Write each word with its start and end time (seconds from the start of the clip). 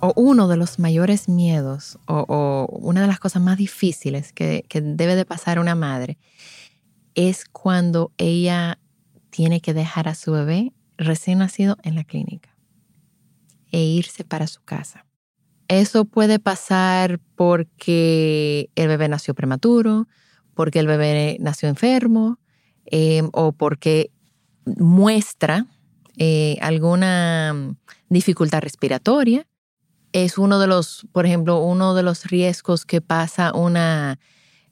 o 0.00 0.12
uno 0.16 0.48
de 0.48 0.56
los 0.56 0.78
mayores 0.78 1.28
miedos 1.28 1.98
o, 2.06 2.66
una 2.70 3.00
de 3.00 3.06
las 3.06 3.18
cosas 3.18 3.42
más 3.42 3.56
difíciles 3.56 4.32
que, 4.32 4.64
que, 4.68 4.80
debe 4.80 5.16
de 5.16 5.24
pasar 5.24 5.58
una 5.58 5.74
madre 5.74 6.18
es 7.14 7.44
cuando 7.44 8.12
ella 8.18 8.78
tiene 9.30 9.60
que 9.60 9.74
dejar 9.74 10.08
a 10.08 10.14
su 10.14 10.32
bebé 10.32 10.72
recién 10.96 11.38
nacido 11.38 11.76
en 11.82 11.94
la 11.94 12.04
clínica 12.04 12.54
e 13.70 13.80
irse 13.80 14.24
para 14.24 14.46
su 14.46 14.62
casa. 14.62 15.04
Eso 15.68 16.06
puede 16.06 16.38
pasar 16.38 17.20
porque 17.34 18.70
el 18.74 18.88
bebé 18.88 19.08
nació 19.08 19.34
prematuro, 19.34 20.08
porque 20.54 20.78
el 20.78 20.86
bebé 20.86 21.36
nació 21.40 21.68
enfermo 21.68 22.38
em, 22.86 23.28
o 23.32 23.52
porque 23.52 24.10
muestra 24.64 25.66
eh, 26.16 26.56
alguna 26.60 27.76
dificultad 28.08 28.60
respiratoria 28.60 29.47
es 30.12 30.38
uno 30.38 30.58
de 30.58 30.66
los, 30.66 31.06
por 31.12 31.26
ejemplo, 31.26 31.60
uno 31.60 31.94
de 31.94 32.02
los 32.02 32.24
riesgos 32.26 32.84
que 32.84 33.00
pasa 33.00 33.52
una, 33.54 34.18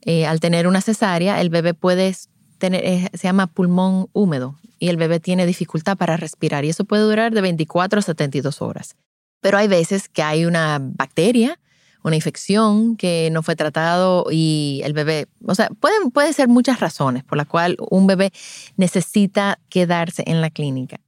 eh, 0.03 0.27
al 0.27 0.41
tener 0.41 0.67
una 0.67 0.81
cesárea, 0.81 1.41
el 1.41 1.51
bebé 1.51 1.75
puede 1.75 2.15
tener, 2.59 2.84
eh, 2.84 3.11
se 3.12 3.25
llama 3.25 3.47
pulmón 3.47 4.09
húmedo 4.12 4.59
y 4.79 4.89
el 4.89 4.97
bebé 4.97 5.20
tiene 5.20 5.47
dificultad 5.47 5.97
para 5.97 6.17
respirar 6.17 6.64
y 6.64 6.70
eso 6.70 6.84
puede 6.84 7.03
durar 7.03 7.33
de 7.33 7.41
24 7.41 7.98
a 7.98 8.03
72 8.03 8.62
horas. 8.62 8.97
Pero 9.41 9.59
hay 9.59 9.69
veces 9.69 10.09
que 10.09 10.23
hay 10.23 10.45
una 10.45 10.79
bacteria, 10.81 11.59
una 12.03 12.17
infección 12.17 12.97
que 12.97 13.31
no 13.33 13.42
fue 13.42 13.57
tratado 13.57 14.27
y 14.31 14.81
el 14.84 14.92
bebé, 14.92 15.27
o 15.45 15.55
sea, 15.55 15.69
pueden, 15.81 16.11
puede 16.11 16.33
ser 16.33 16.48
muchas 16.48 16.81
razones 16.81 17.25
por 17.25 17.37
las 17.37 17.47
cuales 17.47 17.77
un 17.91 18.07
bebé 18.07 18.33
necesita 18.77 19.59
quedarse 19.69 20.23
en 20.27 20.41
la 20.41 20.51
clínica. 20.51 21.01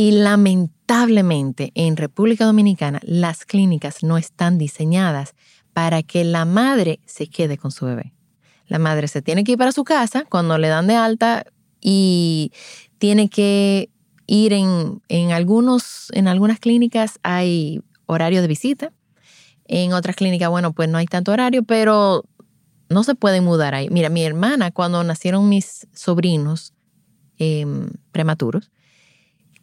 Y 0.00 0.12
lamentablemente 0.12 1.72
en 1.74 1.98
República 1.98 2.46
Dominicana 2.46 3.00
las 3.02 3.44
clínicas 3.44 4.02
no 4.02 4.16
están 4.16 4.56
diseñadas 4.56 5.34
para 5.74 6.02
que 6.02 6.24
la 6.24 6.46
madre 6.46 7.00
se 7.04 7.26
quede 7.26 7.58
con 7.58 7.70
su 7.70 7.84
bebé. 7.84 8.14
La 8.66 8.78
madre 8.78 9.08
se 9.08 9.20
tiene 9.20 9.44
que 9.44 9.52
ir 9.52 9.58
para 9.58 9.72
su 9.72 9.84
casa 9.84 10.24
cuando 10.24 10.56
le 10.56 10.68
dan 10.68 10.86
de 10.86 10.96
alta 10.96 11.44
y 11.82 12.50
tiene 12.96 13.28
que 13.28 13.90
ir 14.26 14.54
en, 14.54 15.02
en, 15.10 15.32
algunos, 15.32 16.06
en 16.12 16.28
algunas 16.28 16.60
clínicas 16.60 17.18
hay 17.22 17.82
horario 18.06 18.40
de 18.40 18.48
visita. 18.48 18.94
En 19.66 19.92
otras 19.92 20.16
clínicas, 20.16 20.48
bueno, 20.48 20.72
pues 20.72 20.88
no 20.88 20.96
hay 20.96 21.08
tanto 21.08 21.30
horario, 21.30 21.62
pero 21.62 22.24
no 22.88 23.04
se 23.04 23.14
pueden 23.14 23.44
mudar 23.44 23.74
ahí. 23.74 23.90
Mira, 23.90 24.08
mi 24.08 24.24
hermana, 24.24 24.70
cuando 24.70 25.04
nacieron 25.04 25.50
mis 25.50 25.86
sobrinos 25.92 26.72
em, 27.36 27.90
prematuros, 28.12 28.70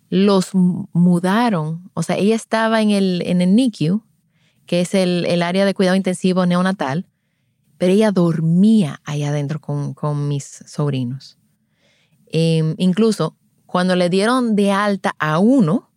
los 0.09 0.53
mudaron. 0.53 1.89
O 1.93 2.03
sea, 2.03 2.17
ella 2.17 2.35
estaba 2.35 2.81
en 2.81 2.91
el, 2.91 3.23
en 3.25 3.41
el 3.41 3.55
NICU, 3.55 4.03
que 4.65 4.81
es 4.81 4.93
el, 4.93 5.41
área 5.41 5.65
de 5.65 5.73
cuidado 5.73 5.95
intensivo 5.95 6.45
neonatal, 6.45 7.07
pero 7.77 7.93
ella 7.93 8.11
dormía 8.11 9.01
ahí 9.05 9.23
adentro 9.23 9.61
con, 9.61 10.27
mis 10.27 10.63
sobrinos. 10.65 11.37
Em, 12.27 12.75
incluso 12.77 13.37
cuando 13.65 13.95
le 13.95 14.09
dieron 14.09 14.55
de 14.55 14.71
alta 14.71 15.15
a 15.19 15.39
uno, 15.39 15.91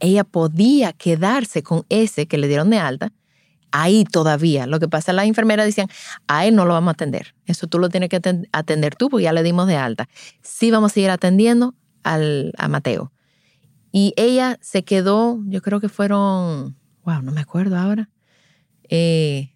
ella 0.00 0.24
podía 0.24 0.92
quedarse 0.92 1.62
con 1.62 1.84
ese 1.88 2.26
que 2.26 2.38
le 2.38 2.48
dieron 2.48 2.70
de 2.70 2.78
alta 2.78 3.12
ahí 3.70 4.04
todavía. 4.04 4.66
Lo 4.66 4.80
que 4.80 4.88
pasa, 4.88 5.12
las 5.12 5.26
enfermeras 5.26 5.66
decían, 5.66 5.88
a 6.26 6.46
él 6.46 6.54
no 6.54 6.64
lo 6.64 6.74
vamos 6.74 6.88
a 6.88 6.92
atender. 6.92 7.34
Eso 7.46 7.66
tú 7.66 7.78
lo 7.78 7.88
tienes 7.88 8.08
que 8.08 8.20
atender 8.52 8.96
tú 8.96 9.08
porque 9.10 9.24
ya 9.24 9.32
le 9.32 9.42
dimos 9.42 9.66
de 9.66 9.76
alta. 9.76 10.08
Sí 10.42 10.70
vamos 10.70 10.92
a 10.92 10.94
seguir 10.94 11.10
atendiendo 11.10 11.74
al, 12.02 12.52
a 12.56 12.68
Mateo. 12.68 13.12
Y 13.92 14.12
ella 14.16 14.58
se 14.60 14.84
quedó, 14.84 15.40
yo 15.46 15.62
creo 15.62 15.80
que 15.80 15.88
fueron, 15.88 16.76
wow, 17.04 17.22
no 17.22 17.32
me 17.32 17.40
acuerdo 17.40 17.76
ahora, 17.78 18.10
eh, 18.88 19.52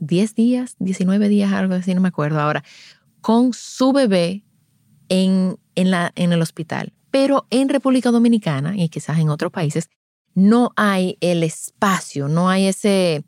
10 0.00 0.34
días, 0.34 0.76
19 0.80 1.28
días, 1.28 1.52
algo 1.52 1.74
así, 1.74 1.94
no 1.94 2.00
me 2.00 2.08
acuerdo 2.08 2.40
ahora, 2.40 2.64
con 3.20 3.52
su 3.52 3.92
bebé 3.92 4.44
en, 5.08 5.58
en, 5.76 5.90
la, 5.90 6.12
en 6.16 6.32
el 6.32 6.42
hospital. 6.42 6.92
Pero 7.10 7.46
en 7.50 7.68
República 7.68 8.10
Dominicana 8.10 8.76
y 8.76 8.88
quizás 8.88 9.18
en 9.18 9.28
otros 9.28 9.52
países, 9.52 9.90
no 10.34 10.72
hay 10.76 11.18
el 11.20 11.42
espacio, 11.42 12.26
no 12.28 12.48
hay 12.48 12.66
ese, 12.66 13.22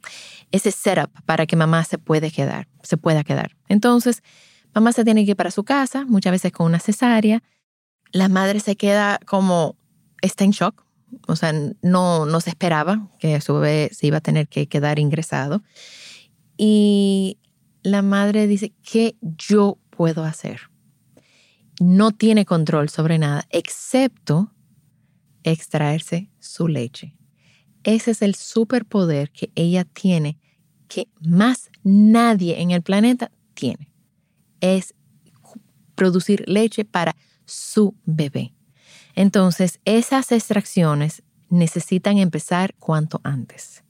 ese 0.53 0.71
setup 0.71 1.11
para 1.27 1.47
que 1.47 1.55
mamá 1.55 1.85
se 1.85 1.99
quedar, 1.99 2.69
se 2.83 2.97
pueda 2.97 3.25
quedar. 3.25 3.57
Entonces, 3.69 4.23
mamá 4.75 4.93
se 4.93 5.05
tiene 5.05 5.25
que 5.25 5.33
ir 5.33 5.37
para 5.37 5.51
su 5.51 5.65
casa, 5.65 6.05
muchas 6.07 6.33
veces 6.33 6.53
con 6.53 6.67
una 6.67 6.81
cesárea. 6.81 7.43
La 8.13 8.29
madre 8.29 8.61
se 8.61 8.77
queda 8.77 9.21
como 9.27 9.77
está 10.25 10.45
en 10.45 10.51
shock, 10.51 10.85
o 11.27 11.37
sea, 11.37 11.53
no, 11.83 12.27
no 12.27 12.41
se 12.41 12.51
esperaba 12.51 13.11
que 13.19 13.41
su 13.41 13.55
bebé 13.55 13.91
se 13.93 14.07
iba 14.07 14.19
a 14.19 14.23
tener 14.23 14.49
que 14.49 14.67
quedar 14.67 14.99
ingresado. 14.99 15.63
Y 16.57 17.39
la 17.83 18.03
madre 18.03 18.47
dice, 18.47 18.73
¿qué 18.83 19.17
yo 19.21 19.79
puedo 19.91 20.25
hacer? 20.25 20.71
No 21.81 22.13
tiene 22.13 22.45
control 22.45 22.89
sobre 22.89 23.19
nada, 23.19 23.47
excepto 23.51 24.53
extraerse 25.43 26.31
su 26.39 26.69
leche. 26.69 27.17
Ese 27.83 28.13
es 28.13 28.23
el 28.23 28.35
superpoder 28.35 29.31
que 29.31 29.51
ella 29.55 29.85
tiene, 29.85 30.39
que 30.89 31.09
más 31.21 31.71
nadie 31.83 32.61
en 32.61 32.71
el 32.71 32.83
planeta 32.83 33.31
tiene. 33.53 33.91
Es 34.61 34.95
producir 35.95 36.45
leche 36.49 36.85
para 36.85 37.15
su 37.45 37.95
bebé. 38.05 38.54
Entonces, 39.15 39.81
esas 39.85 40.33
extracciones 40.33 41.23
necesitan 41.49 42.19
empezar 42.19 42.75
cuanto 42.79 43.21
antes. 43.25 43.85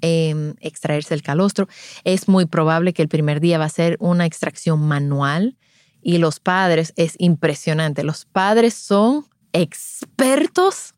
Em, 0.00 0.54
extraerse 0.60 1.14
el 1.14 1.22
calostro. 1.22 1.68
Es 2.04 2.28
muy 2.28 2.46
probable 2.46 2.92
que 2.92 3.02
el 3.02 3.08
primer 3.08 3.40
día 3.40 3.58
va 3.58 3.64
a 3.64 3.68
ser 3.68 3.96
una 3.98 4.26
extracción 4.26 4.80
manual 4.80 5.56
y 6.02 6.18
los 6.18 6.38
padres, 6.38 6.92
es 6.94 7.16
impresionante, 7.18 8.04
los 8.04 8.24
padres 8.24 8.74
son 8.74 9.26
expertos 9.52 10.94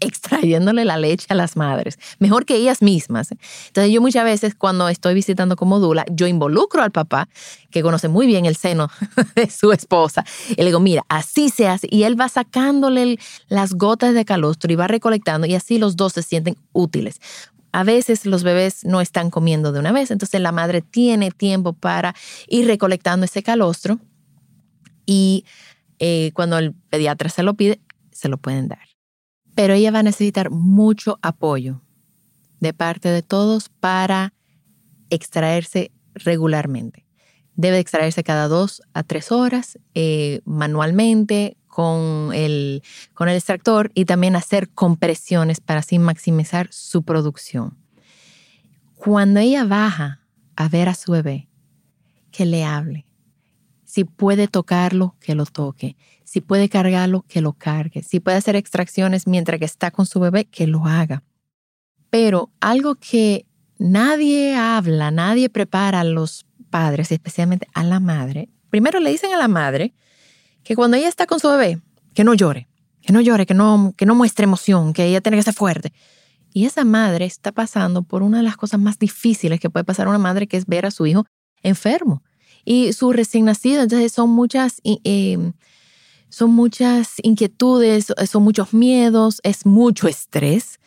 extrayéndole 0.00 0.84
la 0.84 0.98
leche 0.98 1.26
a 1.30 1.34
las 1.34 1.56
madres, 1.56 1.98
mejor 2.18 2.44
que 2.44 2.56
ellas 2.56 2.82
mismas. 2.82 3.30
Entonces 3.68 3.92
yo 3.92 4.00
muchas 4.00 4.24
veces 4.24 4.54
cuando 4.54 4.88
estoy 4.88 5.14
visitando 5.14 5.56
como 5.56 5.78
Dula, 5.78 6.04
yo 6.10 6.26
involucro 6.26 6.82
al 6.82 6.90
papá, 6.90 7.28
que 7.70 7.82
conoce 7.82 8.08
muy 8.08 8.26
bien 8.26 8.46
el 8.46 8.56
seno 8.56 8.90
de 9.34 9.48
su 9.50 9.72
esposa, 9.72 10.24
y 10.50 10.56
le 10.56 10.66
digo, 10.66 10.80
mira, 10.80 11.04
así 11.08 11.48
se 11.48 11.68
hace, 11.68 11.88
y 11.90 12.04
él 12.04 12.20
va 12.20 12.28
sacándole 12.28 13.18
las 13.48 13.74
gotas 13.74 14.14
de 14.14 14.24
calostro 14.24 14.72
y 14.72 14.76
va 14.76 14.88
recolectando, 14.88 15.46
y 15.46 15.54
así 15.54 15.78
los 15.78 15.96
dos 15.96 16.12
se 16.14 16.22
sienten 16.22 16.56
útiles. 16.72 17.20
A 17.72 17.82
veces 17.82 18.24
los 18.24 18.44
bebés 18.44 18.84
no 18.84 19.00
están 19.00 19.30
comiendo 19.30 19.72
de 19.72 19.80
una 19.80 19.90
vez, 19.90 20.10
entonces 20.10 20.40
la 20.40 20.52
madre 20.52 20.80
tiene 20.80 21.30
tiempo 21.32 21.72
para 21.72 22.14
ir 22.46 22.66
recolectando 22.66 23.24
ese 23.24 23.42
calostro 23.42 23.98
y 25.06 25.44
eh, 25.98 26.30
cuando 26.34 26.56
el 26.58 26.72
pediatra 26.72 27.28
se 27.30 27.42
lo 27.42 27.54
pide, 27.54 27.80
se 28.14 28.28
lo 28.28 28.38
pueden 28.38 28.68
dar 28.68 28.94
pero 29.54 29.74
ella 29.74 29.90
va 29.90 30.00
a 30.00 30.04
necesitar 30.04 30.50
mucho 30.50 31.18
apoyo 31.22 31.80
de 32.60 32.72
parte 32.72 33.08
de 33.08 33.22
todos 33.22 33.68
para 33.68 34.34
extraerse 35.10 35.92
regularmente. 36.14 37.06
Debe 37.56 37.78
extraerse 37.78 38.24
cada 38.24 38.48
dos 38.48 38.82
a 38.94 39.04
tres 39.04 39.30
horas 39.30 39.78
eh, 39.94 40.40
manualmente 40.44 41.56
con 41.68 42.32
el, 42.32 42.82
con 43.14 43.28
el 43.28 43.36
extractor 43.36 43.92
y 43.94 44.06
también 44.06 44.34
hacer 44.34 44.70
compresiones 44.70 45.60
para 45.60 45.80
así 45.80 45.98
maximizar 45.98 46.68
su 46.72 47.02
producción. 47.02 47.76
Cuando 48.96 49.40
ella 49.40 49.64
baja 49.64 50.20
a 50.56 50.68
ver 50.68 50.88
a 50.88 50.94
su 50.94 51.12
bebé, 51.12 51.48
que 52.30 52.46
le 52.46 52.64
hable. 52.64 53.06
Si 53.84 54.02
puede 54.04 54.48
tocarlo, 54.48 55.14
que 55.20 55.36
lo 55.36 55.46
toque. 55.46 55.96
Si 56.34 56.40
puede 56.40 56.68
cargarlo, 56.68 57.24
que 57.28 57.40
lo 57.40 57.52
cargue. 57.52 58.02
Si 58.02 58.18
puede 58.18 58.38
hacer 58.38 58.56
extracciones 58.56 59.28
mientras 59.28 59.60
que 59.60 59.64
está 59.64 59.92
con 59.92 60.04
su 60.04 60.18
bebé, 60.18 60.46
que 60.46 60.66
lo 60.66 60.84
haga. 60.84 61.22
Pero 62.10 62.50
algo 62.58 62.96
que 62.96 63.46
nadie 63.78 64.56
habla, 64.56 65.12
nadie 65.12 65.48
prepara 65.48 66.00
a 66.00 66.02
los 66.02 66.44
padres, 66.70 67.12
especialmente 67.12 67.68
a 67.72 67.84
la 67.84 68.00
madre. 68.00 68.48
Primero 68.68 68.98
le 68.98 69.10
dicen 69.10 69.32
a 69.32 69.38
la 69.38 69.46
madre 69.46 69.94
que 70.64 70.74
cuando 70.74 70.96
ella 70.96 71.06
está 71.06 71.26
con 71.26 71.38
su 71.38 71.48
bebé, 71.50 71.80
que 72.14 72.24
no 72.24 72.34
llore, 72.34 72.66
que 73.00 73.12
no 73.12 73.20
llore, 73.20 73.46
que 73.46 73.54
no, 73.54 73.94
que 73.96 74.04
no 74.04 74.16
muestre 74.16 74.42
emoción, 74.42 74.92
que 74.92 75.04
ella 75.04 75.20
tiene 75.20 75.36
que 75.36 75.44
ser 75.44 75.54
fuerte. 75.54 75.92
Y 76.52 76.64
esa 76.64 76.84
madre 76.84 77.26
está 77.26 77.52
pasando 77.52 78.02
por 78.02 78.24
una 78.24 78.38
de 78.38 78.42
las 78.42 78.56
cosas 78.56 78.80
más 78.80 78.98
difíciles 78.98 79.60
que 79.60 79.70
puede 79.70 79.84
pasar 79.84 80.08
una 80.08 80.18
madre, 80.18 80.48
que 80.48 80.56
es 80.56 80.66
ver 80.66 80.84
a 80.84 80.90
su 80.90 81.06
hijo 81.06 81.26
enfermo. 81.62 82.24
Y 82.64 82.92
su 82.92 83.12
recién 83.12 83.44
nacido, 83.44 83.84
entonces 83.84 84.10
son 84.10 84.30
muchas, 84.30 84.80
em, 84.82 85.52
son 86.34 86.50
muchas 86.50 87.14
inquietudes, 87.22 88.12
son 88.28 88.42
muchos 88.42 88.74
miedos, 88.74 89.40
es 89.44 89.64
mucho 89.64 90.08
estrés. 90.08 90.80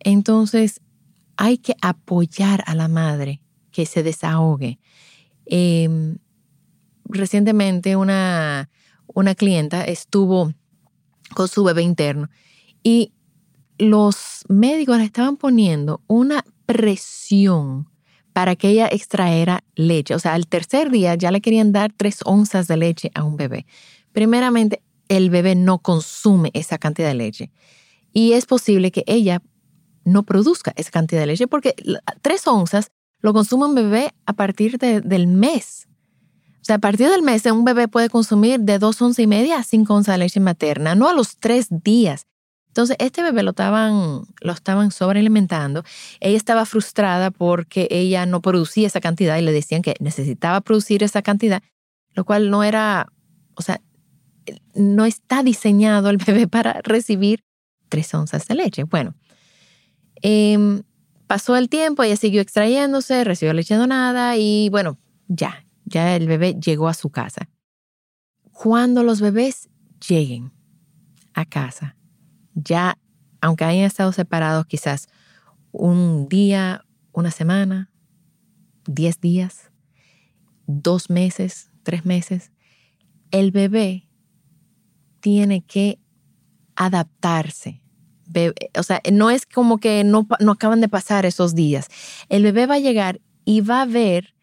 Entonces 0.00 0.80
hay 1.36 1.58
que 1.58 1.74
apoyar 1.82 2.64
a 2.66 2.74
la 2.74 2.88
madre 2.88 3.42
que 3.70 3.84
se 3.84 4.02
desahogue. 4.02 4.78
Em, 5.44 6.16
recientemente 7.04 7.96
una, 7.96 8.70
una 9.06 9.34
clienta 9.34 9.84
estuvo 9.84 10.54
con 11.34 11.48
su 11.48 11.64
bebé 11.64 11.82
interno 11.82 12.30
y 12.82 13.12
los 13.76 14.46
médicos 14.48 14.96
le 14.96 15.04
estaban 15.04 15.36
poniendo 15.36 16.00
una 16.06 16.42
presión 16.64 17.90
para 18.32 18.56
que 18.56 18.70
ella 18.70 18.88
extraera 18.90 19.64
leche. 19.74 20.14
O 20.14 20.18
sea, 20.18 20.32
al 20.32 20.46
tercer 20.46 20.90
día 20.90 21.14
ya 21.14 21.30
le 21.30 21.42
querían 21.42 21.72
dar 21.72 21.92
tres 21.94 22.20
onzas 22.24 22.68
de 22.68 22.76
leche 22.78 23.10
a 23.14 23.22
un 23.22 23.36
bebé. 23.36 23.66
Primeramente, 24.18 24.82
el 25.06 25.30
bebé 25.30 25.54
no 25.54 25.78
consume 25.78 26.50
esa 26.52 26.76
cantidad 26.76 27.06
de 27.06 27.14
leche. 27.14 27.52
Y 28.12 28.32
es 28.32 28.46
posible 28.46 28.90
que 28.90 29.04
ella 29.06 29.42
no 30.02 30.24
produzca 30.24 30.72
esa 30.74 30.90
cantidad 30.90 31.20
de 31.20 31.28
leche 31.28 31.46
porque 31.46 31.76
tres 32.20 32.44
onzas 32.48 32.90
lo 33.20 33.32
consume 33.32 33.66
un 33.66 33.76
bebé 33.76 34.12
a 34.26 34.32
partir 34.32 34.76
del 34.78 35.28
mes. 35.28 35.86
O 36.60 36.64
sea, 36.64 36.74
a 36.74 36.78
partir 36.80 37.08
del 37.08 37.22
mes 37.22 37.46
un 37.46 37.64
bebé 37.64 37.86
puede 37.86 38.10
consumir 38.10 38.58
de 38.58 38.80
dos 38.80 39.00
onzas 39.00 39.20
y 39.20 39.28
media 39.28 39.58
a 39.58 39.62
cinco 39.62 39.94
onzas 39.94 40.16
de 40.16 40.18
leche 40.18 40.40
materna, 40.40 40.96
no 40.96 41.08
a 41.08 41.12
los 41.12 41.36
tres 41.36 41.68
días. 41.70 42.26
Entonces, 42.66 42.96
este 42.98 43.22
bebé 43.22 43.44
lo 43.44 43.50
estaban, 43.50 44.22
lo 44.40 44.52
estaban 44.52 44.90
sobrealimentando. 44.90 45.84
Ella 46.18 46.36
estaba 46.36 46.66
frustrada 46.66 47.30
porque 47.30 47.86
ella 47.92 48.26
no 48.26 48.42
producía 48.42 48.88
esa 48.88 49.00
cantidad 49.00 49.38
y 49.38 49.42
le 49.42 49.52
decían 49.52 49.82
que 49.82 49.94
necesitaba 50.00 50.60
producir 50.60 51.04
esa 51.04 51.22
cantidad, 51.22 51.62
lo 52.14 52.24
cual 52.24 52.50
no 52.50 52.64
era, 52.64 53.12
o 53.54 53.62
sea, 53.62 53.80
no 54.74 55.04
está 55.04 55.42
diseñado 55.42 56.10
el 56.10 56.16
bebé 56.16 56.46
para 56.48 56.80
recibir 56.82 57.44
tres 57.88 58.12
onzas 58.14 58.46
de 58.46 58.54
leche. 58.54 58.84
Bueno, 58.84 59.14
Em, 60.22 60.82
pasó 61.26 61.56
el 61.56 61.68
tiempo, 61.68 62.02
ella 62.02 62.16
siguió 62.16 62.40
extrayéndose, 62.40 63.24
recibió 63.24 63.52
leche 63.52 63.74
donada 63.74 64.36
y 64.36 64.68
bueno, 64.70 64.98
ya, 65.28 65.64
ya 65.84 66.16
el 66.16 66.26
bebé 66.26 66.54
llegó 66.54 66.88
a 66.88 66.94
su 66.94 67.10
casa. 67.10 67.48
Cuando 68.52 69.02
los 69.02 69.20
bebés 69.20 69.68
lleguen 70.06 70.52
a 71.34 71.44
casa, 71.44 71.96
ya, 72.54 72.98
aunque 73.40 73.64
hayan 73.64 73.84
estado 73.84 74.12
separados 74.12 74.66
quizás 74.66 75.08
un 75.70 76.28
día, 76.28 76.84
una 77.12 77.30
semana, 77.30 77.90
diez 78.86 79.20
días, 79.20 79.70
dos 80.66 81.10
meses, 81.10 81.70
tres 81.84 82.04
meses, 82.04 82.50
el 83.30 83.52
bebé 83.52 84.07
tiene 85.28 85.60
que 85.60 85.98
adaptarse 86.74 87.82
o 88.78 88.82
sea, 88.82 89.00
no 89.12 89.30
es 89.30 89.46
como 89.46 89.78
que 89.78 90.04
no, 90.04 90.26
no 90.40 90.52
acaban 90.52 90.80
de 90.80 90.88
pasar 90.88 91.26
esos 91.26 91.54
días. 91.54 91.88
El 92.28 92.42
bebé 92.42 92.66
va 92.66 92.74
a 92.74 92.78
llegar 92.78 93.20
y 93.44 93.62
va 93.62 93.82
a 93.82 93.86
ver, 93.86 94.34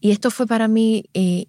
y 0.00 0.10
esto 0.10 0.30
fue 0.30 0.46
para 0.46 0.68
mí, 0.68 1.04
eh, 1.14 1.46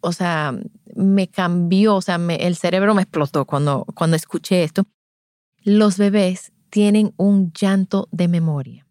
o 0.00 0.12
sea, 0.12 0.58
me 0.96 1.28
cambió, 1.28 1.96
o 1.96 2.02
sea, 2.02 2.16
el 2.16 2.56
cerebro 2.56 2.94
me 2.94 3.02
explotó 3.02 3.44
cuando, 3.44 3.84
cuando 3.94 4.16
escuché 4.16 4.64
esto. 4.64 4.84
Los 5.62 5.96
bebés 5.98 6.52
tienen 6.70 7.14
un 7.16 7.52
llanto 7.52 8.08
de 8.10 8.28
memoria 8.28 8.86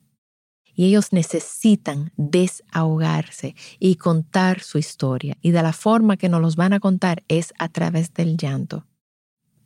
y 0.75 0.85
ellos 0.85 1.11
necesitan 1.11 2.13
desahogarse 2.15 3.55
y 3.79 3.95
contar 3.95 4.61
su 4.61 4.77
historia. 4.77 5.37
Y 5.41 5.51
de 5.51 5.61
la 5.61 5.73
forma 5.73 6.17
que 6.17 6.29
nos 6.29 6.41
los 6.41 6.55
van 6.55 6.73
a 6.73 6.79
contar 6.79 7.23
es 7.27 7.53
a 7.59 7.69
través 7.69 8.13
del 8.13 8.37
llanto. 8.37 8.85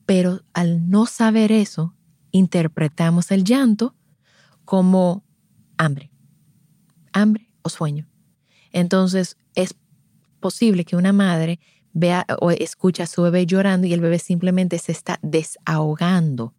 Pero 0.08 0.42
al 0.54 0.90
no 0.90 1.06
saber 1.06 1.52
eso, 1.52 1.94
interpretamos 2.32 3.30
el 3.30 3.44
llanto 3.44 3.94
como 4.66 5.24
hambre, 5.78 6.12
hambre 7.14 7.52
o 7.62 7.70
sueño. 7.70 8.08
Entonces 8.72 9.38
es 9.54 9.76
posible 10.40 10.86
que 10.86 10.96
una 10.96 11.14
madre 11.14 11.60
vea 11.92 12.26
o 12.40 12.52
escucha 12.52 13.04
a 13.04 13.08
su 13.08 13.22
bebé 13.22 13.46
llorando 13.46 13.86
y 13.86 13.94
el 13.94 14.00
bebé 14.00 14.18
simplemente 14.18 14.80
se 14.80 14.94
está 14.94 15.20
desahogando, 15.22 16.54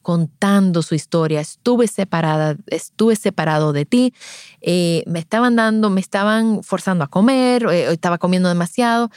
contando 0.00 0.80
su 0.80 0.94
historia. 0.94 1.40
Estuve 1.40 1.88
separada, 1.88 2.56
estuve 2.68 3.16
separado 3.16 3.74
de 3.74 3.84
ti, 3.84 4.14
eh, 4.62 5.02
me 5.06 5.18
estaban 5.18 5.56
dando, 5.56 5.90
me 5.90 6.00
estaban 6.00 6.62
forzando 6.62 7.04
a 7.04 7.08
comer, 7.08 7.66
eh, 7.70 7.92
estaba 7.92 8.16
comiendo 8.16 8.48
demasiado 8.48 9.10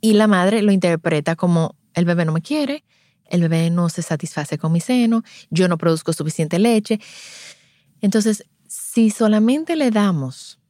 y 0.00 0.12
la 0.12 0.28
madre 0.28 0.62
lo 0.62 0.70
interpreta 0.70 1.34
como 1.34 1.74
el 1.94 2.04
bebé 2.04 2.24
no 2.24 2.32
me 2.32 2.42
quiere, 2.42 2.84
el 3.28 3.42
bebé 3.42 3.70
no 3.70 3.88
se 3.88 4.02
satisface 4.02 4.58
con 4.58 4.72
mi 4.72 4.80
seno, 4.80 5.22
yo 5.50 5.68
no 5.68 5.78
produzco 5.78 6.12
suficiente 6.12 6.58
leche. 6.58 7.00
Entonces, 8.00 8.44
si 8.66 9.10
solamente 9.10 9.76
le 9.76 9.90
damos, 9.90 10.60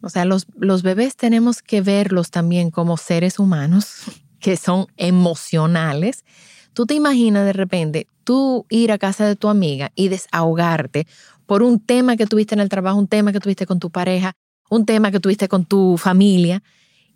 o 0.00 0.08
sea, 0.08 0.24
los, 0.24 0.46
los 0.56 0.82
bebés 0.82 1.16
tenemos 1.16 1.62
que 1.62 1.80
verlos 1.80 2.30
también 2.30 2.70
como 2.70 2.96
seres 2.96 3.38
humanos 3.38 4.02
que 4.40 4.56
son 4.56 4.86
emocionales. 4.96 6.24
Tú 6.72 6.86
te 6.86 6.94
imaginas 6.94 7.44
de 7.44 7.52
repente 7.52 8.08
tú 8.24 8.66
ir 8.70 8.90
a 8.92 8.98
casa 8.98 9.26
de 9.26 9.36
tu 9.36 9.48
amiga 9.48 9.92
y 9.94 10.08
desahogarte 10.08 11.06
por 11.46 11.62
un 11.62 11.78
tema 11.78 12.16
que 12.16 12.26
tuviste 12.26 12.54
en 12.54 12.60
el 12.60 12.68
trabajo, 12.68 12.98
un 12.98 13.06
tema 13.06 13.32
que 13.32 13.40
tuviste 13.40 13.66
con 13.66 13.78
tu 13.78 13.90
pareja, 13.90 14.32
un 14.70 14.86
tema 14.86 15.10
que 15.10 15.20
tuviste 15.20 15.46
con 15.46 15.66
tu 15.66 15.98
familia, 15.98 16.62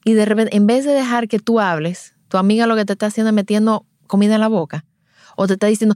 y 0.05 0.15
de 0.15 0.25
repente, 0.25 0.56
en 0.56 0.67
vez 0.67 0.85
de 0.85 0.93
dejar 0.93 1.29
que 1.29 1.38
tú 1.38 1.61
hables, 1.61 2.15
tu 2.29 2.37
amiga 2.37 2.67
lo 2.67 2.76
que 2.76 2.85
te 2.85 2.93
está 2.93 3.06
haciendo 3.06 3.31
es 3.31 3.35
metiendo 3.35 3.85
comida 4.08 4.34
en 4.34 4.40
la 4.40 4.49
boca 4.49 4.84
o 5.36 5.46
te 5.46 5.53
está 5.53 5.69
diciendo 5.69 5.94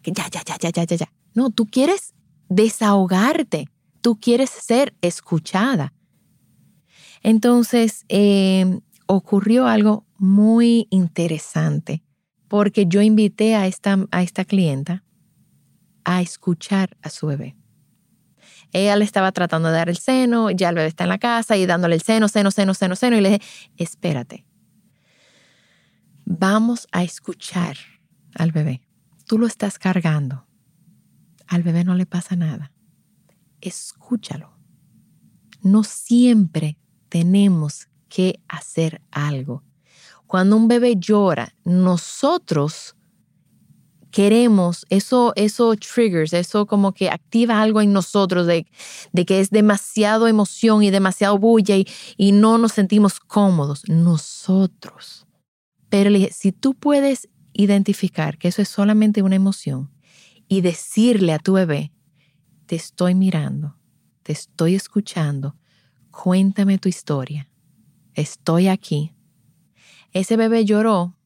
que 0.00 0.12
ya, 0.12 0.28
ya, 0.30 0.42
ya, 0.42 0.56
ya, 0.58 0.70
ya, 0.70 0.84
ya, 0.84 0.96
ya. 0.96 1.12
No, 1.34 1.50
tú 1.50 1.66
quieres 1.66 2.14
desahogarte, 2.48 3.68
tú 4.00 4.18
quieres 4.18 4.48
ser 4.48 4.94
escuchada. 5.02 5.92
Entonces, 7.22 8.06
em, 8.08 8.80
ocurrió 9.06 9.66
algo 9.66 10.06
muy 10.16 10.86
interesante 10.90 12.02
porque 12.48 12.86
yo 12.86 13.02
invité 13.02 13.54
a 13.54 13.66
esta, 13.66 13.98
a 14.10 14.22
esta 14.22 14.46
clienta 14.46 15.04
a 16.04 16.22
escuchar 16.22 16.96
a 17.02 17.10
su 17.10 17.26
bebé. 17.26 17.56
Ella 18.72 18.96
le 18.96 19.04
estaba 19.04 19.30
tratando 19.32 19.68
de 19.68 19.74
dar 19.74 19.88
el 19.88 19.98
seno, 19.98 20.50
ya 20.50 20.70
el 20.70 20.74
bebé 20.74 20.88
está 20.88 21.04
en 21.04 21.10
la 21.10 21.18
casa 21.18 21.56
y 21.56 21.66
dándole 21.66 21.96
el 21.96 22.02
seno, 22.02 22.28
seno, 22.28 22.50
seno, 22.50 22.74
seno, 22.74 22.96
seno, 22.96 23.16
y 23.16 23.20
le 23.20 23.30
dije, 23.30 23.42
espérate, 23.76 24.46
Vamos 26.26 26.88
a 26.90 27.02
escuchar 27.02 27.76
al 28.34 28.50
bebé. 28.50 28.80
Tú 29.26 29.38
lo 29.38 29.46
estás 29.46 29.78
cargando. 29.78 30.46
Al 31.46 31.62
bebé 31.62 31.84
no 31.84 31.94
le 31.94 32.06
pasa 32.06 32.34
nada. 32.34 32.72
Escúchalo. 33.60 34.56
No 35.62 35.84
siempre 35.84 36.78
tenemos 37.10 37.88
que 38.08 38.40
hacer 38.48 39.02
algo. 39.10 39.62
Cuando 40.26 40.56
un 40.56 40.66
bebé 40.66 40.96
llora, 40.96 41.54
nosotros 41.64 42.96
queremos, 44.10 44.86
eso, 44.88 45.32
eso 45.36 45.74
triggers, 45.76 46.32
eso 46.32 46.66
como 46.66 46.92
que 46.92 47.10
activa 47.10 47.60
algo 47.60 47.80
en 47.80 47.92
nosotros 47.92 48.46
de, 48.46 48.66
que 49.26 49.40
es 49.40 49.50
demasiado 49.50 50.26
emoción 50.26 50.82
y 50.82 50.90
demasiado 50.90 51.36
bulla 51.38 51.76
y, 51.76 51.86
y 52.16 52.32
no 52.32 52.56
nos 52.56 52.72
sentimos 52.72 53.20
cómodos. 53.20 53.82
Nosotros 53.88 55.26
pero 55.94 56.10
le 56.10 56.18
dije, 56.18 56.32
si 56.32 56.50
tú 56.50 56.74
puedes 56.74 57.28
identificar 57.52 58.36
que 58.36 58.48
eso 58.48 58.60
es 58.60 58.68
solamente 58.68 59.22
una 59.22 59.36
emoción 59.36 59.92
y 60.48 60.60
decirle 60.60 61.32
a 61.32 61.38
tu 61.38 61.52
bebé, 61.52 61.92
te 62.66 62.74
estoy 62.74 63.14
mirando, 63.14 63.76
te 64.24 64.32
estoy 64.32 64.74
escuchando, 64.74 65.54
cuéntame 66.10 66.78
tu 66.78 66.88
historia, 66.88 67.48
estoy 68.14 68.66
aquí. 68.66 69.14
Ese 70.10 70.36
bebé 70.36 70.64
lloró 70.64 71.16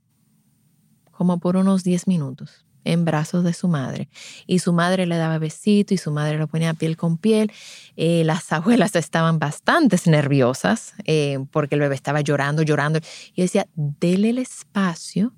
como 1.13 1.39
por 1.39 1.57
unos 1.57 1.83
10 1.83 2.07
minutos 2.07 2.67
en 2.85 3.05
brazos 3.05 3.45
de 3.45 3.53
su 3.53 3.69
madre. 3.69 4.09
Y 4.47 4.61
su 4.61 4.73
madre 4.73 5.07
le 5.07 5.17
daba 5.17 5.39
besito 5.39 5.95
y 5.95 5.99
su 5.99 6.11
madre 6.11 6.39
lo 6.39 6.47
ponía 6.47 6.75
piel 6.75 6.97
con 6.97 7.19
piel. 7.19 7.53
Eh, 7.97 8.23
las 8.25 8.53
abuelas 8.53 8.95
estaban 8.97 9.39
bastante 9.39 9.97
nerviosas 10.07 10.95
eh, 11.05 11.39
porque 11.51 11.75
el 11.75 11.81
bebé 11.81 11.95
estaba 11.95 12.21
llorando, 12.21 12.63
llorando. 12.63 13.01
Y 13.35 13.43
decía, 13.43 13.67
dele 13.75 14.31
el 14.31 14.39
espacio 14.39 15.33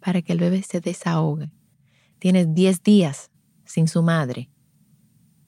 para 0.00 0.22
que 0.22 0.32
el 0.32 0.38
bebé 0.38 0.62
se 0.62 0.80
desahogue. 0.80 1.50
Tienes 2.18 2.54
10 2.54 2.82
días 2.82 3.30
sin 3.64 3.88
su 3.88 4.02
madre. 4.02 4.50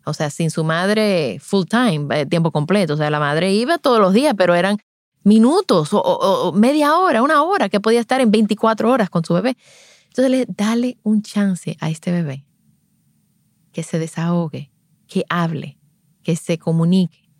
O 0.04 0.14
sea, 0.14 0.30
sin 0.30 0.50
su 0.50 0.64
madre 0.64 1.38
full 1.40 1.66
time, 1.66 2.06
eh, 2.18 2.26
tiempo 2.26 2.50
completo. 2.50 2.94
O 2.94 2.96
sea, 2.96 3.10
la 3.10 3.20
madre 3.20 3.52
iba 3.52 3.78
todos 3.78 4.00
los 4.00 4.12
días, 4.12 4.34
pero 4.36 4.54
eran 4.54 4.78
minutos 5.22 5.90
o, 5.92 6.52
media 6.54 6.96
hora, 6.96 7.22
una 7.22 7.42
hora 7.42 7.68
que 7.68 7.80
podía 7.80 8.00
estar 8.00 8.20
en 8.20 8.30
24 8.30 8.90
horas 8.90 9.10
con 9.10 9.24
su 9.24 9.34
bebé. 9.34 9.56
Entonces, 10.08 10.46
dale 10.56 10.98
un 11.02 11.22
chance 11.22 11.76
a 11.80 11.90
este 11.90 12.10
bebé 12.12 12.44
que 13.72 13.82
se 13.82 13.98
desahogue, 13.98 14.72
que 15.06 15.24
hable, 15.28 15.78
que 16.22 16.36
se 16.36 16.58
comunique. 16.58 17.30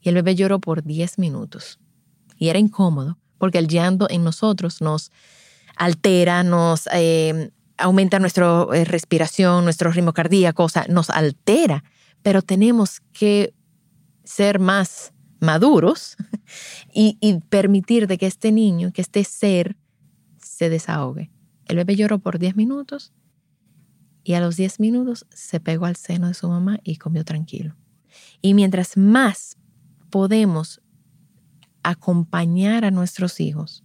Y 0.00 0.08
el 0.08 0.14
bebé 0.14 0.34
lloró 0.34 0.60
por 0.60 0.82
10 0.82 1.18
minutos. 1.18 1.78
Y 2.36 2.48
era 2.48 2.58
incómodo 2.58 3.18
porque 3.38 3.58
el 3.58 3.68
llanto 3.68 4.06
en 4.10 4.22
nosotros 4.22 4.80
nos 4.80 5.10
altera, 5.76 6.42
nos 6.42 6.88
eh, 6.92 7.50
aumenta 7.78 8.18
nuestra 8.18 8.66
eh, 8.72 8.84
respiración, 8.84 9.64
nuestro 9.64 9.90
ritmo 9.90 10.12
cardíaco, 10.12 10.64
o 10.64 10.68
sea, 10.68 10.86
nos 10.88 11.10
altera. 11.10 11.84
Pero 12.22 12.42
tenemos 12.42 13.00
que 13.12 13.54
ser 14.24 14.58
más 14.58 15.12
maduros 15.40 16.16
y, 16.94 17.16
y 17.20 17.40
permitir 17.40 18.06
de 18.06 18.18
que 18.18 18.26
este 18.26 18.52
niño, 18.52 18.92
que 18.92 19.00
este 19.00 19.24
ser, 19.24 19.76
se 20.38 20.68
desahogue. 20.68 21.30
El 21.70 21.76
bebé 21.76 21.94
lloró 21.94 22.18
por 22.18 22.40
10 22.40 22.56
minutos 22.56 23.12
y 24.24 24.32
a 24.32 24.40
los 24.40 24.56
10 24.56 24.80
minutos 24.80 25.24
se 25.30 25.60
pegó 25.60 25.86
al 25.86 25.94
seno 25.94 26.26
de 26.26 26.34
su 26.34 26.48
mamá 26.48 26.80
y 26.82 26.96
comió 26.96 27.24
tranquilo. 27.24 27.76
Y 28.42 28.54
mientras 28.54 28.96
más 28.96 29.56
podemos 30.10 30.82
acompañar 31.84 32.84
a 32.84 32.90
nuestros 32.90 33.38
hijos 33.38 33.84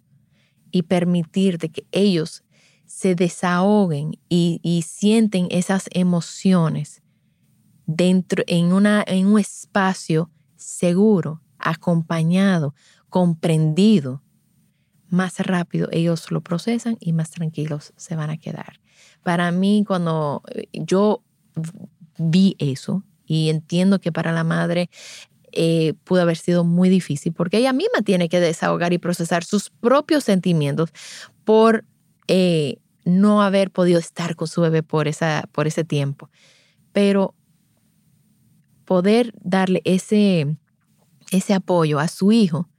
y 0.71 0.81
permitir 0.81 1.59
de 1.59 1.69
que 1.69 1.85
ellos 1.91 2.43
se 2.87 3.13
desahoguen 3.13 4.17
y, 4.29 4.59
y 4.63 4.81
sienten 4.81 5.47
esas 5.51 5.85
emociones 5.91 7.03
dentro 7.85 8.43
en, 8.47 8.73
una, 8.73 9.03
en 9.05 9.27
un 9.27 9.39
espacio 9.39 10.31
seguro, 10.55 11.43
acompañado, 11.59 12.73
comprendido, 13.09 14.23
más 15.09 15.39
rápido 15.39 15.87
ellos 15.91 16.31
lo 16.31 16.41
procesan 16.41 16.97
y 16.99 17.13
más 17.13 17.31
tranquilos 17.31 17.93
se 17.95 18.15
van 18.15 18.29
a 18.29 18.37
quedar. 18.37 18.79
Para 19.23 19.51
mí, 19.51 19.83
cuando 19.87 20.43
eh, 20.53 20.67
yo 20.73 21.23
vi 22.17 22.55
eso 22.59 23.03
y 23.25 23.49
entiendo 23.49 23.99
que 23.99 24.11
para 24.11 24.31
la 24.31 24.43
madre 24.43 24.89
eh, 25.51 25.93
pudo 26.03 26.21
haber 26.21 26.37
sido 26.37 26.63
muy 26.63 26.89
difícil 26.89 27.33
porque 27.33 27.57
ella 27.57 27.73
misma 27.73 28.01
tiene 28.03 28.29
que 28.29 28.39
desahogar 28.39 28.93
y 28.93 28.97
procesar 28.97 29.43
sus 29.43 29.69
propios 29.69 30.23
sentimientos 30.23 30.89
por 31.43 31.85
eh, 32.27 32.77
no 33.05 33.41
haber 33.41 33.71
podido 33.71 33.99
estar 33.99 34.35
con 34.35 34.47
su 34.47 34.61
bebé 34.61 34.83
por, 34.83 35.07
esa, 35.07 35.47
por 35.51 35.67
ese 35.67 35.83
tiempo. 35.83 36.29
Pero 36.91 37.35
poder 38.83 39.33
darle 39.41 39.81
ese, 39.85 40.57
ese 41.31 41.53
apoyo 41.53 41.99
a 41.99 42.07
su 42.07 42.31
hijo 42.31 42.69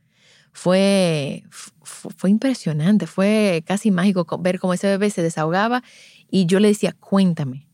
fue, 0.57 1.45
fue 1.83 2.31
impresionante, 2.31 3.07
fue 3.07 3.63
casi 3.67 3.91
mágico 3.91 4.27
ver 4.39 4.59
cómo 4.59 4.73
ese 4.73 4.87
bebé 4.87 5.11
se 5.11 5.23
desahogaba 5.23 5.83
y 6.31 6.47
yo 6.47 6.61
le 6.61 6.69
decía, 6.69 6.97
cuéntame, 6.99 7.69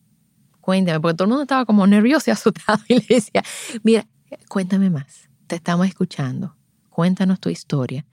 cuéntame, 0.61 0.99
porque 0.99 1.15
todo 1.15 1.27
el 1.27 1.29
mundo 1.29 1.43
estaba 1.43 1.65
como 1.65 1.87
nervioso 1.87 2.29
y 2.29 2.33
asustado 2.33 2.83
y 2.89 2.95
le 2.95 3.07
decía, 3.09 3.45
mira, 3.85 4.09
cuéntame 4.49 4.91
más, 4.91 5.31
te 5.47 5.55
estamos 5.55 5.87
escuchando, 5.87 6.57
cuéntanos 6.91 7.39
tu 7.39 7.51
historia, 7.51 8.05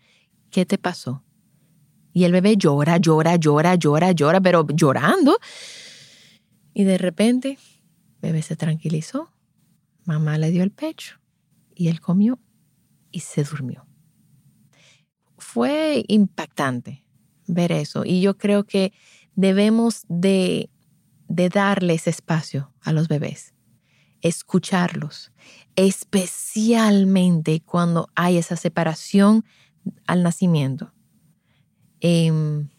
¿qué 0.52 0.68
te 0.68 0.78
pasó? 0.78 1.24
Y 2.14 2.26
el 2.26 2.32
bebé 2.32 2.56
llora, 2.56 2.98
llora, 2.98 3.38
llora, 3.38 3.74
llora, 3.74 4.12
llora, 4.12 4.40
pero 4.40 4.68
llorando. 4.68 5.40
Y 6.76 6.84
de 6.84 7.00
repente, 7.00 7.58
bebé 8.22 8.44
se 8.44 8.56
tranquilizó, 8.56 9.32
mamá 10.06 10.38
le 10.38 10.52
dio 10.52 10.62
el 10.62 10.72
pecho 10.72 11.20
y 11.74 11.88
él 11.88 12.00
comió 12.02 12.38
y 13.12 13.22
se 13.22 13.44
durmió 13.44 13.89
fue 15.52 16.06
impactante 16.08 17.04
ver 17.48 17.72
eso 17.72 18.04
y 18.06 18.22
yo 18.22 18.38
creo 18.38 18.66
que 18.66 18.94
debemos 19.36 20.04
de, 20.08 20.70
de 21.28 21.50
darles 21.50 22.06
espacio 22.06 22.72
a 22.82 22.92
los 22.92 23.08
bebés, 23.08 23.56
escucharlos, 24.22 25.32
especialmente 25.76 27.62
cuando 27.62 28.10
hay 28.14 28.38
esa 28.38 28.58
separación 28.58 29.44
al 30.06 30.22
nacimiento. 30.22 30.94
Em, 32.00 32.70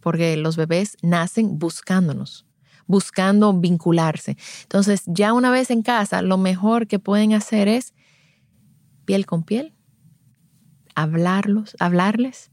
porque 0.00 0.36
los 0.36 0.56
bebés 0.56 0.96
nacen 1.00 1.60
buscándonos, 1.60 2.44
buscando 2.88 3.52
vincularse. 3.52 4.36
Entonces, 4.62 5.04
ya 5.06 5.32
una 5.32 5.52
vez 5.52 5.70
en 5.70 5.82
casa, 5.82 6.22
lo 6.22 6.38
mejor 6.38 6.88
que 6.88 6.98
pueden 6.98 7.34
hacer 7.34 7.68
es 7.68 7.94
piel 9.04 9.26
con 9.26 9.44
piel, 9.44 9.77
hablarlos, 11.02 11.76
hablarles 11.78 12.50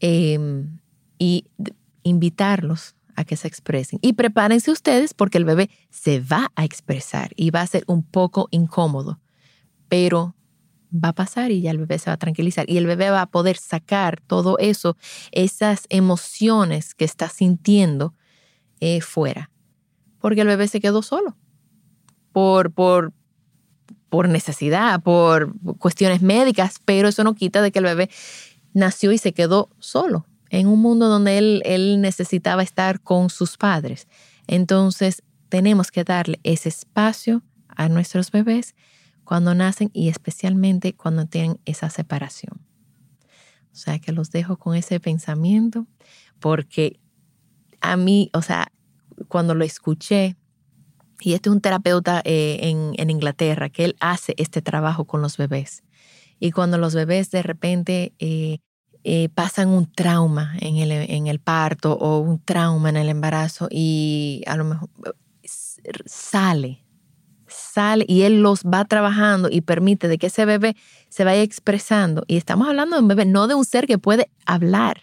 em, 0.00 0.78
y 1.18 1.46
invitarlos 2.02 2.94
a 3.16 3.24
que 3.24 3.36
se 3.36 3.48
expresen. 3.48 3.98
Y 4.02 4.14
prepárense 4.14 4.70
ustedes 4.70 5.14
porque 5.14 5.38
el 5.38 5.44
bebé 5.44 5.68
se 5.90 6.20
va 6.20 6.52
a 6.54 6.64
expresar 6.64 7.32
y 7.36 7.50
va 7.50 7.60
a 7.60 7.66
ser 7.66 7.84
un 7.86 8.02
poco 8.02 8.48
incómodo, 8.50 9.20
pero 9.88 10.34
va 10.92 11.08
a 11.08 11.14
pasar 11.14 11.50
y 11.50 11.60
ya 11.60 11.70
el 11.70 11.78
bebé 11.78 11.98
se 11.98 12.10
va 12.10 12.14
a 12.14 12.18
tranquilizar 12.18 12.68
y 12.68 12.76
el 12.76 12.86
bebé 12.86 13.10
va 13.10 13.22
a 13.22 13.30
poder 13.30 13.56
sacar 13.56 14.20
todo 14.26 14.58
eso, 14.58 14.96
esas 15.32 15.86
emociones 15.88 16.94
que 16.94 17.04
está 17.04 17.28
sintiendo 17.28 18.14
eh, 18.80 19.00
fuera, 19.00 19.50
porque 20.20 20.42
el 20.42 20.46
bebé 20.46 20.68
se 20.68 20.80
quedó 20.80 21.02
solo 21.02 21.36
por, 22.32 22.72
por, 22.72 23.12
por 24.12 24.28
necesidad, 24.28 25.02
por 25.02 25.58
cuestiones 25.78 26.20
médicas, 26.20 26.82
pero 26.84 27.08
eso 27.08 27.24
no 27.24 27.34
quita 27.34 27.62
de 27.62 27.72
que 27.72 27.78
el 27.78 27.86
bebé 27.86 28.10
nació 28.74 29.10
y 29.10 29.16
se 29.16 29.32
quedó 29.32 29.70
solo 29.78 30.26
en 30.50 30.66
un 30.66 30.82
mundo 30.82 31.08
donde 31.08 31.38
él, 31.38 31.62
él 31.64 32.02
necesitaba 32.02 32.62
estar 32.62 33.00
con 33.00 33.30
sus 33.30 33.56
padres. 33.56 34.08
Entonces, 34.46 35.22
tenemos 35.48 35.90
que 35.90 36.04
darle 36.04 36.40
ese 36.42 36.68
espacio 36.68 37.42
a 37.68 37.88
nuestros 37.88 38.30
bebés 38.30 38.74
cuando 39.24 39.54
nacen 39.54 39.88
y 39.94 40.10
especialmente 40.10 40.92
cuando 40.92 41.24
tienen 41.24 41.58
esa 41.64 41.88
separación. 41.88 42.60
O 43.72 43.76
sea, 43.76 43.98
que 43.98 44.12
los 44.12 44.30
dejo 44.30 44.58
con 44.58 44.76
ese 44.76 45.00
pensamiento 45.00 45.86
porque 46.38 47.00
a 47.80 47.96
mí, 47.96 48.28
o 48.34 48.42
sea, 48.42 48.70
cuando 49.28 49.54
lo 49.54 49.64
escuché, 49.64 50.36
y 51.24 51.34
este 51.34 51.48
es 51.48 51.54
un 51.54 51.60
terapeuta 51.60 52.20
eh, 52.24 52.58
en, 52.62 53.10
Inglaterra 53.10 53.68
que 53.70 53.84
él 53.84 53.96
hace 54.00 54.34
este 54.36 54.62
trabajo 54.62 55.04
con 55.04 55.22
los 55.22 55.36
bebés. 55.36 55.82
Y 56.40 56.50
cuando 56.50 56.78
los 56.78 56.94
bebés 56.94 57.30
de 57.30 57.42
repente 57.42 58.12
eh, 58.18 58.58
eh, 59.04 59.28
pasan 59.28 59.68
un 59.68 59.90
trauma 59.90 60.54
en 60.60 60.76
el, 60.76 60.90
en 60.90 61.26
el 61.28 61.38
parto 61.38 61.92
o 61.92 62.18
un 62.18 62.42
trauma 62.44 62.88
en 62.88 62.96
el 62.96 63.08
embarazo 63.08 63.68
y 63.70 64.42
a 64.46 64.56
lo 64.56 64.64
mejor 64.64 64.88
sale, 66.06 66.84
sale 67.46 68.04
y 68.08 68.22
él 68.22 68.42
los 68.42 68.62
va 68.62 68.84
trabajando 68.84 69.48
y 69.50 69.60
permite 69.60 70.08
de 70.08 70.18
que 70.18 70.26
ese 70.26 70.44
bebé 70.44 70.76
se 71.08 71.24
vaya 71.24 71.42
expresando. 71.42 72.24
Y 72.26 72.36
estamos 72.36 72.68
hablando 72.68 72.96
de 72.96 73.02
un 73.02 73.08
bebé, 73.08 73.24
no 73.24 73.46
de 73.46 73.54
un 73.54 73.64
ser 73.64 73.86
que 73.86 73.98
puede 73.98 74.30
hablar, 74.46 75.02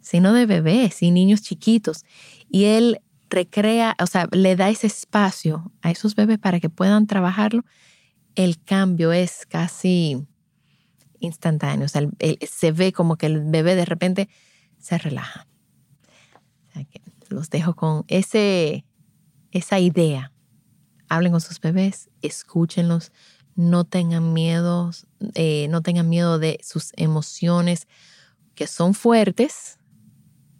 sino 0.00 0.32
de 0.32 0.46
bebés 0.46 1.02
y 1.02 1.10
niños 1.10 1.42
chiquitos. 1.42 2.04
Y 2.50 2.64
él 2.64 3.00
recrea, 3.30 3.96
o 4.00 4.06
sea, 4.06 4.28
le 4.32 4.56
da 4.56 4.68
ese 4.70 4.86
espacio 4.86 5.72
a 5.82 5.90
esos 5.90 6.14
bebés 6.14 6.38
para 6.38 6.60
que 6.60 6.70
puedan 6.70 7.06
trabajarlo, 7.06 7.64
el 8.34 8.62
cambio 8.62 9.12
es 9.12 9.46
casi 9.46 10.26
instantáneo. 11.20 11.86
O 11.86 11.88
sea, 11.88 12.02
se 12.48 12.72
ve 12.72 12.92
como 12.92 13.16
que 13.16 13.26
el 13.26 13.40
bebé 13.40 13.74
de 13.74 13.84
repente 13.84 14.28
se 14.78 14.98
relaja. 14.98 15.46
O 16.68 16.72
sea, 16.72 16.84
que 16.84 17.00
los 17.28 17.50
dejo 17.50 17.74
con 17.74 18.04
ese, 18.08 18.84
esa 19.50 19.78
idea. 19.78 20.32
Hablen 21.08 21.32
con 21.32 21.40
sus 21.40 21.60
bebés, 21.60 22.10
escúchenlos, 22.22 23.12
no 23.56 23.84
tengan 23.84 24.32
miedo, 24.32 24.90
eh, 25.34 25.66
no 25.68 25.82
tengan 25.82 26.08
miedo 26.08 26.38
de 26.38 26.60
sus 26.62 26.92
emociones 26.96 27.88
que 28.54 28.66
son 28.66 28.94
fuertes, 28.94 29.78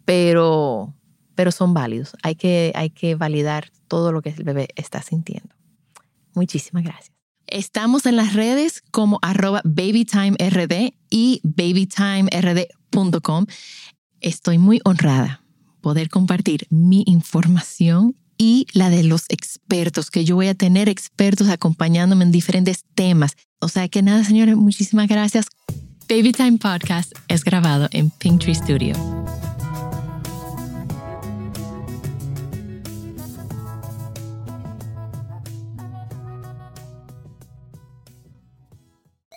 pero 0.05 0.93
pero 1.39 1.53
son 1.53 1.73
válidos. 1.73 2.17
Hay 2.21 2.35
que, 2.35 2.73
hay 2.75 2.89
que 2.89 3.15
validar 3.15 3.71
todo 3.87 4.11
lo 4.11 4.21
que 4.21 4.31
el 4.31 4.43
bebé 4.43 4.67
está 4.75 5.01
sintiendo. 5.01 5.55
Muchísimas 6.33 6.83
gracias. 6.83 7.15
Estamos 7.47 8.05
en 8.05 8.17
las 8.17 8.33
redes 8.33 8.83
como 8.91 9.19
arroba 9.21 9.61
babytimerd 9.63 10.91
y 11.09 11.39
babytimerd.com. 11.45 13.45
Estoy 14.19 14.57
muy 14.57 14.81
honrada 14.83 15.41
poder 15.79 16.09
compartir 16.09 16.67
mi 16.69 17.05
información 17.07 18.17
y 18.37 18.67
la 18.73 18.89
de 18.89 19.03
los 19.03 19.23
expertos, 19.29 20.11
que 20.11 20.25
yo 20.25 20.35
voy 20.35 20.49
a 20.49 20.55
tener 20.55 20.89
expertos 20.89 21.47
acompañándome 21.47 22.25
en 22.25 22.33
diferentes 22.33 22.83
temas. 22.95 23.37
O 23.61 23.69
sea 23.69 23.87
que 23.87 24.01
nada, 24.01 24.25
señores, 24.25 24.57
muchísimas 24.57 25.07
gracias. 25.07 25.45
Baby 26.09 26.33
Time 26.33 26.57
Podcast 26.57 27.13
es 27.29 27.45
grabado 27.45 27.87
en 27.91 28.09
Pinktree 28.09 28.55
Studio. 28.55 28.93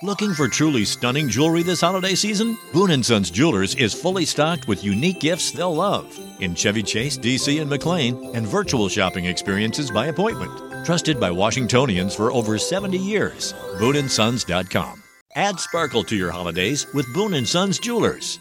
Looking 0.05 0.35
for 0.35 0.49
truly 0.49 0.85
stunning 0.85 1.29
jewelry 1.29 1.63
this 1.63 1.81
holiday 1.81 2.17
season? 2.17 2.59
Boon 2.73 3.03
& 3.03 3.05
Sons 3.05 3.31
Jewelers 3.31 3.77
is 3.77 3.95
fully 3.95 4.25
stocked 4.25 4.67
with 4.67 4.83
unique 4.83 5.21
gifts 5.21 5.53
they'll 5.53 5.77
love 5.77 6.19
in 6.41 6.57
Chevy 6.57 6.83
Chase, 6.83 7.17
DC, 7.17 7.61
and 7.61 7.71
McLean, 7.71 8.35
and 8.35 8.45
virtual 8.45 8.89
shopping 8.89 9.27
experiences 9.27 9.93
by 9.93 10.07
appointment. 10.07 10.85
Trusted 10.85 11.21
by 11.21 11.31
Washingtonians 11.31 12.17
for 12.17 12.33
over 12.33 12.59
70 12.59 12.99
years. 12.99 13.53
BooneAndSons.com. 13.79 15.05
Add 15.37 15.61
sparkle 15.61 16.03
to 16.03 16.17
your 16.17 16.33
holidays 16.33 16.85
with 16.95 17.07
Boon 17.15 17.47
& 17.47 17.47
Sons 17.47 17.79
Jewelers. 17.79 18.41